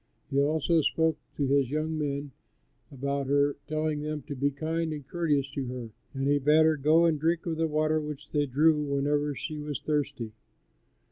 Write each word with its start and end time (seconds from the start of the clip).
He 0.31 0.39
also 0.41 0.81
spoke 0.81 1.19
to 1.37 1.45
his 1.45 1.69
young 1.69 1.95
men 1.95 2.31
about 2.91 3.27
her, 3.27 3.55
telling 3.67 4.01
them 4.01 4.23
to 4.23 4.35
be 4.35 4.49
kind 4.49 4.91
and 4.93 5.07
courteous 5.07 5.47
to 5.51 5.67
her, 5.67 5.89
and 6.15 6.27
he 6.27 6.39
bade 6.39 6.65
her 6.65 6.75
go 6.75 7.05
and 7.05 7.19
drink 7.19 7.45
of 7.45 7.57
the 7.57 7.67
water 7.67 7.99
which 8.01 8.31
they 8.31 8.47
drew 8.47 8.81
whenever 8.83 9.35
she 9.35 9.59
was 9.59 9.79
thirsty. 9.79 10.31